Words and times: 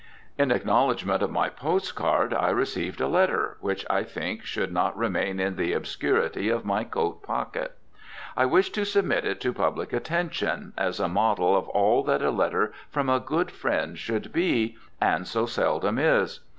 In 0.35 0.49
acknowledgment 0.49 1.21
of 1.21 1.29
my 1.29 1.47
postcard 1.47 2.33
I 2.33 2.49
received 2.49 2.99
a 3.01 3.07
letter, 3.07 3.57
which 3.61 3.85
I 3.87 4.01
think 4.01 4.43
should 4.43 4.71
not 4.73 4.97
remain 4.97 5.39
in 5.39 5.57
the 5.57 5.73
obscurity 5.73 6.49
of 6.49 6.65
my 6.65 6.83
coat 6.83 7.21
pocket. 7.21 7.77
I 8.35 8.47
wish 8.47 8.71
to 8.71 8.83
submit 8.83 9.25
it 9.25 9.39
to 9.41 9.53
public 9.53 9.93
attention 9.93 10.73
as 10.75 10.99
a 10.99 11.07
model 11.07 11.55
of 11.55 11.67
all 11.67 12.01
that 12.05 12.23
a 12.23 12.31
letter 12.31 12.73
from 12.89 13.09
a 13.09 13.19
good 13.19 13.51
friend 13.51 13.95
should 13.95 14.33
be, 14.33 14.75
and 14.99 15.27
so 15.27 15.45
seldom 15.45 15.99
is! 15.99 16.39